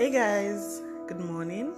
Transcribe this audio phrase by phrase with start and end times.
[0.00, 1.74] Hey guys, good morning.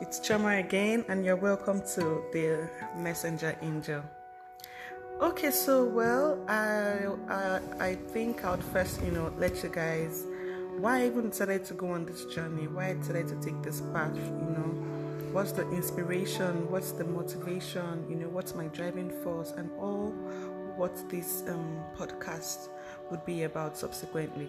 [0.00, 2.66] It's Chioma again, and you're welcome to the
[2.96, 4.02] Messenger Angel.
[5.20, 6.96] Okay, so well, I
[7.28, 10.24] I, I think I would first, you know, let you guys
[10.78, 13.82] why I even decided to go on this journey, why I decided to take this
[13.92, 14.72] path, you know,
[15.32, 20.08] what's the inspiration, what's the motivation, you know, what's my driving force, and all
[20.80, 22.70] what this um, podcast
[23.10, 24.48] would be about subsequently.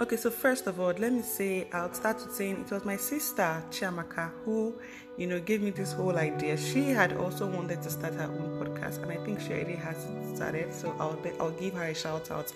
[0.00, 2.96] Okay, so first of all, let me say I'll start with saying it was my
[2.96, 4.74] sister Chiamaka who,
[5.16, 6.56] you know, gave me this whole idea.
[6.56, 9.96] She had also wanted to start her own podcast, and I think she already has
[10.34, 10.74] started.
[10.74, 12.52] So I'll I'll give her a shout out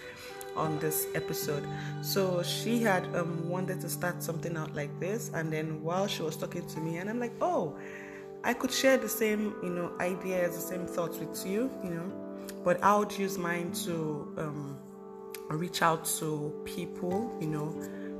[0.56, 1.64] on this episode.
[2.02, 6.22] So she had um, wanted to start something out like this, and then while she
[6.22, 7.76] was talking to me, and I'm like, oh,
[8.42, 12.12] I could share the same, you know, ideas, the same thoughts with you, you know,
[12.64, 14.78] but I would use mine to um,
[15.48, 17.74] reach out to people, you know,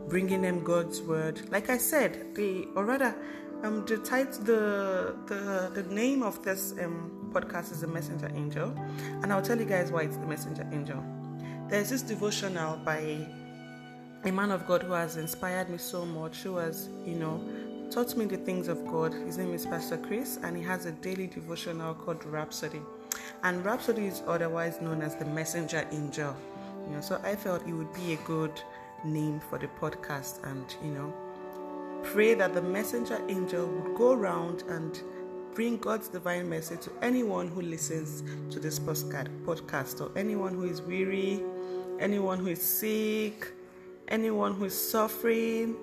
[0.08, 1.40] bringing them God's word.
[1.50, 3.14] Like I said, the or rather,
[3.62, 8.74] um, the title, the the the name of this um podcast is the Messenger Angel,
[9.22, 11.02] and I'll tell you guys why it's the Messenger Angel.
[11.68, 13.26] There's this devotional by
[14.24, 17.40] a man of God who has inspired me so much, who has, you know,
[17.90, 19.12] taught me the things of God.
[19.12, 22.80] His name is Pastor Chris, and he has a daily devotional called Rhapsody.
[23.42, 26.36] And Rhapsody is otherwise known as the Messenger Angel.
[26.86, 28.60] You know, so I felt it would be a good
[29.04, 31.12] name for the podcast, and you know,
[32.02, 35.00] pray that the Messenger Angel would go around and
[35.54, 40.82] bring God's divine message to anyone who listens to this podcast, or anyone who is
[40.82, 41.42] weary,
[41.98, 43.52] anyone who is sick,
[44.08, 45.74] anyone who is suffering,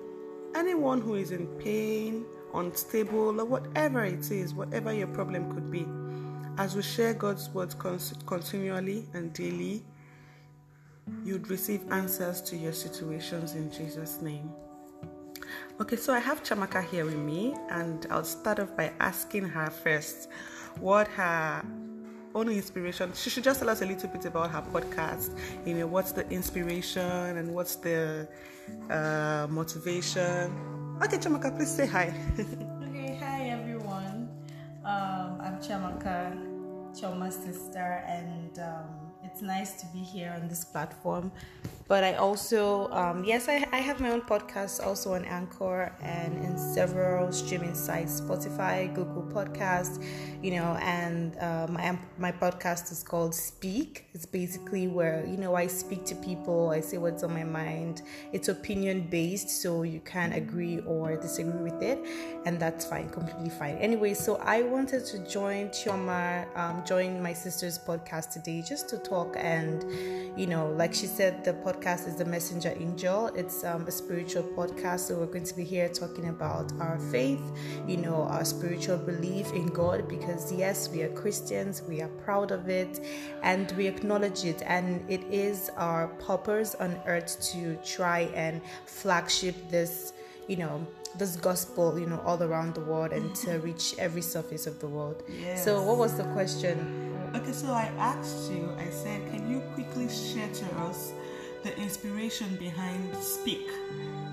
[0.54, 5.86] anyone who is in pain, unstable, or whatever it is, whatever your problem could be.
[6.56, 9.84] As we share God's words continually and daily,
[11.24, 14.50] you'd receive answers to your situations in Jesus' name.
[15.80, 19.70] Okay, so I have Chiamaka here with me, and I'll start off by asking her
[19.70, 20.28] first
[20.80, 21.64] what her
[22.34, 23.12] own inspiration.
[23.14, 25.36] She should just tell us a little bit about her podcast.
[25.66, 28.28] You know, what's the inspiration and what's the
[28.90, 30.52] uh, motivation.
[31.02, 32.14] Okay, Chiamaka, please say hi.
[32.38, 34.28] okay, hi everyone.
[34.84, 36.36] Um, I'm Chiamaka,
[36.98, 38.86] Chioma's sister, and um,
[39.34, 41.32] it's nice to be here on this platform
[41.86, 46.42] but I also, um, yes, I, I have my own podcast also on Anchor and
[46.42, 50.02] in several streaming sites, Spotify, Google Podcast,
[50.42, 54.06] you know, and uh, my my podcast is called Speak.
[54.14, 58.00] It's basically where you know I speak to people, I say what's on my mind.
[58.32, 61.98] It's opinion based, so you can agree or disagree with it,
[62.46, 63.76] and that's fine, completely fine.
[63.76, 68.98] Anyway, so I wanted to join Chioma, um, join my sister's podcast today, just to
[68.98, 69.84] talk and,
[70.38, 73.26] you know, like she said, the podcast podcast is the Messenger Angel.
[73.34, 77.42] It's um, a spiritual podcast, so we're going to be here talking about our faith,
[77.86, 80.08] you know, our spiritual belief in God.
[80.08, 83.00] Because yes, we are Christians, we are proud of it,
[83.42, 84.62] and we acknowledge it.
[84.62, 90.12] And it is our purpose on earth to try and flagship this,
[90.46, 90.86] you know,
[91.16, 94.88] this gospel, you know, all around the world and to reach every surface of the
[94.88, 95.22] world.
[95.28, 95.64] Yes.
[95.64, 97.10] So, what was the question?
[97.34, 101.12] Okay, so I asked you, I said, can you quickly share to us
[101.64, 103.66] the inspiration behind Speak.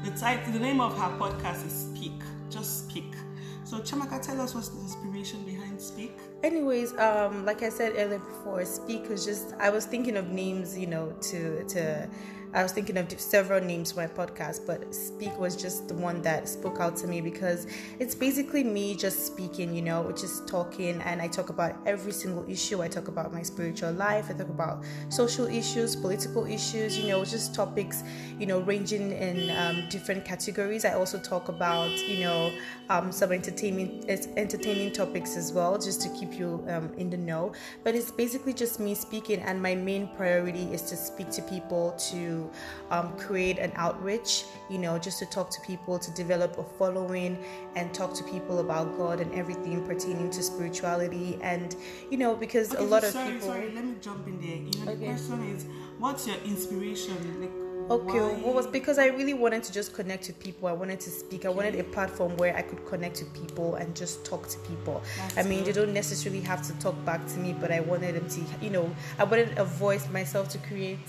[0.04, 2.22] The title, the name of her podcast is Speak.
[2.50, 3.16] Just Speak.
[3.64, 6.12] So Chiamaka, tell us what's the inspiration behind Speak.
[6.44, 10.78] Anyways, um, like I said earlier before, Speak was just I was thinking of names,
[10.78, 12.10] you know, to to
[12.54, 16.22] I was thinking of several names for my podcast, but Speak was just the one
[16.24, 17.66] that spoke out to me because
[18.00, 22.50] it's basically me just speaking, you know, just talking, and I talk about every single
[22.50, 22.82] issue.
[22.82, 27.24] I talk about my spiritual life, I talk about social issues, political issues, you know,
[27.24, 28.04] just topics,
[28.38, 30.84] you know, ranging in um, different categories.
[30.84, 32.52] I also talk about, you know,
[32.90, 37.54] um, some entertainment, entertaining topics as well, just to keep you um, in the know.
[37.86, 41.92] But it's basically just me speaking, and my main priority is to speak to people
[42.12, 42.41] to
[42.90, 47.38] um, create an outreach, you know, just to talk to people, to develop a following,
[47.76, 51.38] and talk to people about God and everything pertaining to spirituality.
[51.42, 51.76] And,
[52.10, 53.48] you know, because okay, a lot so of sorry, people.
[53.48, 54.58] Sorry, let me jump in there.
[54.58, 54.96] You know, okay.
[54.96, 55.66] the question is,
[56.00, 57.42] what's your inspiration?
[57.42, 57.52] Like,
[57.90, 58.42] Okay, Why?
[58.42, 60.70] well, was because I really wanted to just connect with people.
[60.70, 61.46] I wanted to speak.
[61.46, 65.02] I wanted a platform where I could connect with people and just talk to people.
[65.18, 65.76] That's I mean, good.
[65.76, 68.70] they don't necessarily have to talk back to me, but I wanted them to, you
[68.70, 68.90] know,
[69.20, 71.00] I wanted a voice myself to create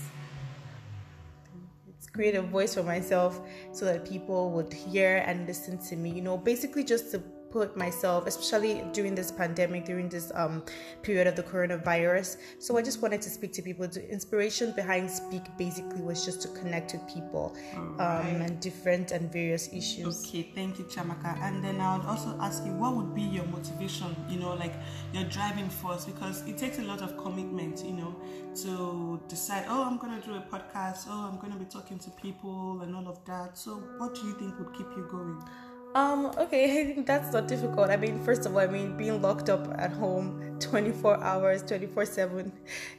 [2.13, 3.41] create a voice for myself
[3.73, 6.11] so that people would hear and listen to me.
[6.11, 7.23] You know, basically just to
[7.53, 10.63] put myself, especially during this pandemic, during this um,
[11.03, 12.39] period of the coronavirus.
[12.59, 13.87] So I just wanted to speak to people.
[13.87, 18.21] The inspiration behind Speak basically was just to connect with people right.
[18.21, 20.27] um, and different and various issues.
[20.27, 21.39] Okay, thank you, Chiamaka.
[21.43, 24.17] And then I would also ask you, what would be your motivation?
[24.29, 24.75] You know, like
[25.13, 27.85] your driving force, because it takes a lot of commitment.
[27.85, 28.17] You know,
[28.63, 31.07] to decide, oh, I'm going to do a podcast.
[31.09, 33.59] Oh, I'm going to be talking to people and all of that.
[33.59, 35.43] So, what do you think would keep you going?
[35.95, 37.91] Um, okay, I think that's not difficult.
[37.91, 42.07] I mean, first of all, I mean, being locked up at home 24 hours, 24
[42.07, 42.53] 7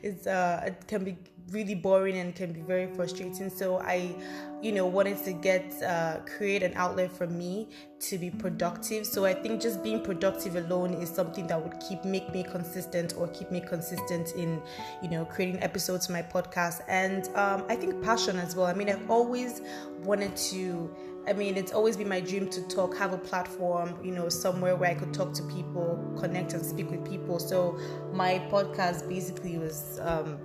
[0.03, 1.17] is, uh, it can be
[1.51, 3.49] really boring and can be very frustrating.
[3.49, 4.15] So I,
[4.61, 7.69] you know, wanted to get, uh, create an outlet for me
[8.01, 9.05] to be productive.
[9.05, 13.15] So I think just being productive alone is something that would keep, make me consistent
[13.17, 14.61] or keep me consistent in,
[15.01, 16.81] you know, creating episodes for my podcast.
[16.87, 18.67] And, um, I think passion as well.
[18.67, 19.61] I mean, I've always
[20.03, 24.11] wanted to, I mean, it's always been my dream to talk, have a platform, you
[24.11, 27.39] know, somewhere where I could talk to people, connect and speak with people.
[27.39, 27.79] So
[28.11, 30.37] my podcast basically was um,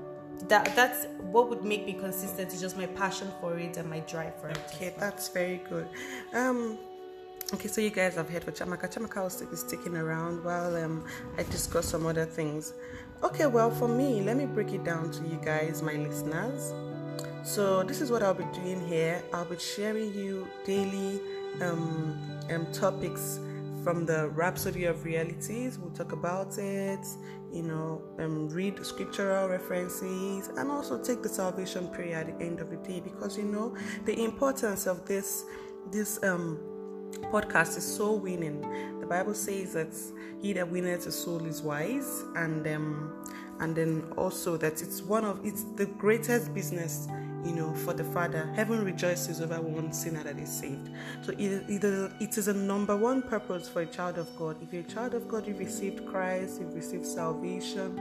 [0.48, 0.74] that.
[0.76, 2.52] That's what would make me consistent.
[2.52, 4.58] Is just my passion for it and my drive for it.
[4.74, 5.88] Okay, that's very good.
[6.32, 6.78] Um,
[7.54, 8.92] okay, so you guys have heard what Chiamaka.
[8.92, 11.04] Chiamaka will be sticking around while um,
[11.36, 12.72] I discuss some other things.
[13.24, 16.72] Okay, well, for me, let me break it down to you guys, my listeners.
[17.48, 19.22] So this is what I'll be doing here.
[19.32, 21.18] I'll be sharing you daily
[21.62, 23.40] um, um, topics
[23.82, 25.78] from the Rhapsody of Realities.
[25.78, 27.06] We'll talk about it,
[27.50, 32.60] you know, um, read scriptural references, and also take the salvation prayer at the end
[32.60, 33.74] of the day because you know
[34.04, 35.46] the importance of this
[35.90, 36.58] this um,
[37.32, 38.60] podcast is soul winning.
[39.00, 39.96] The Bible says that
[40.42, 43.24] he that winneth a soul is wise, and um,
[43.60, 47.08] and then also that it's one of it's the greatest business
[47.44, 48.50] you know, for the Father.
[48.54, 50.90] Heaven rejoices over one sinner that is saved.
[51.22, 54.56] So it, it, it is a number one purpose for a child of God.
[54.62, 58.00] If you're a child of God, you've received Christ, you've received salvation.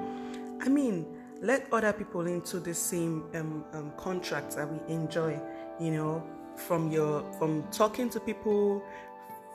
[0.62, 1.06] I mean,
[1.42, 5.40] let other people into the same um, um, contracts that we enjoy,
[5.80, 6.24] you know,
[6.56, 8.84] from your from talking to people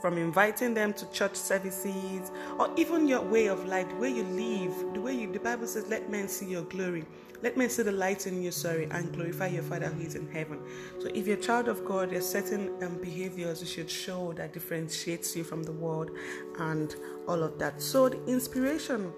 [0.02, 4.24] from inviting them to church services or even your way of life, the way you
[4.24, 7.06] live, the way you, the Bible says, let men see your glory.
[7.40, 10.28] Let men see the light in you, sorry, and glorify your Father who is in
[10.30, 10.60] heaven.
[11.00, 14.52] So if you're a child of God, there's certain um, behaviors you should show that
[14.52, 16.10] differentiates you from the world
[16.58, 16.94] and
[17.26, 17.80] all of that.
[17.80, 19.12] So the inspiration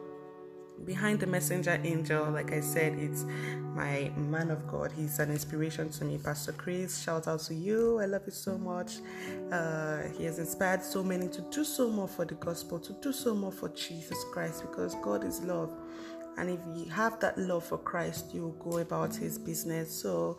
[0.85, 3.25] behind the messenger angel, like I said, it's
[3.75, 4.93] my man of God.
[4.93, 6.19] He's an inspiration to me.
[6.19, 8.01] Pastor Chris, shout out to you.
[8.01, 8.99] I love you so much.
[9.51, 13.13] Uh, he has inspired so many to do so more for the gospel, to do
[13.13, 15.73] so more for Jesus Christ because God is love.
[16.37, 19.91] And if you have that love for Christ, you go about his business.
[19.91, 20.37] So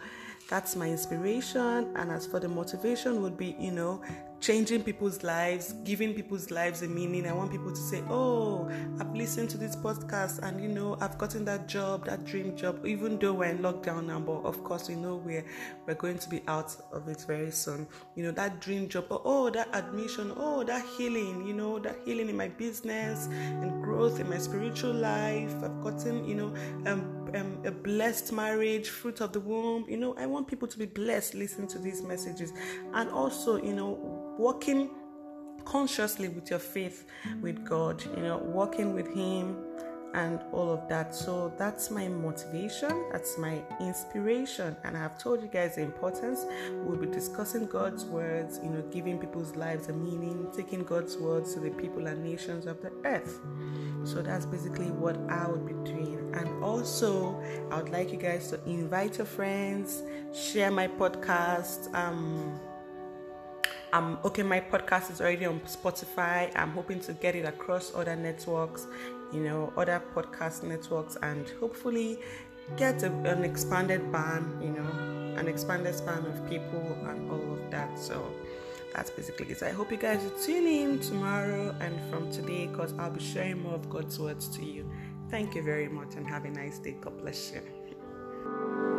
[0.49, 1.91] that's my inspiration.
[1.95, 4.01] And as for the motivation, would be, you know,
[4.39, 7.27] changing people's lives, giving people's lives a meaning.
[7.27, 8.69] I want people to say, Oh,
[8.99, 12.85] I've listened to this podcast and you know, I've gotten that job, that dream job,
[12.85, 15.45] even though we're in lockdown now, but of course we know we're
[15.87, 17.87] we're going to be out of it very soon.
[18.15, 22.29] You know, that dream job, oh that admission, oh that healing, you know, that healing
[22.29, 25.55] in my business and growth in my spiritual life.
[25.63, 26.53] I've gotten, you know,
[26.91, 29.85] um, um, a blessed marriage, fruit of the womb.
[29.87, 32.51] You know, I want people to be blessed listening to these messages.
[32.93, 34.89] And also, you know, walking
[35.65, 37.05] consciously with your faith
[37.41, 39.57] with God, you know, walking with Him
[40.13, 41.13] and all of that.
[41.13, 44.75] So that's my motivation, that's my inspiration.
[44.83, 46.45] And I've told you guys the importance.
[46.83, 51.53] We'll be discussing God's words, you know, giving people's lives a meaning, taking God's words
[51.55, 53.39] to the people and nations of the earth.
[54.03, 56.31] So that's basically what I would be doing.
[56.33, 61.93] And also, I would like you guys to invite your friends, share my podcast.
[61.93, 62.59] Um,
[63.95, 66.51] um, okay, my podcast is already on Spotify.
[66.53, 68.87] I'm hoping to get it across other networks,
[69.31, 72.19] you know, other podcast networks, and hopefully
[72.77, 77.71] get a, an expanded band, you know, an expanded span of people and all of
[77.71, 77.97] that.
[77.99, 78.31] So
[78.93, 79.59] that's basically it.
[79.59, 83.19] So I hope you guys will tune in tomorrow and from today because I'll be
[83.19, 84.89] sharing more of God's words to you.
[85.29, 86.95] Thank you very much and have a nice day.
[87.01, 88.94] God bless you.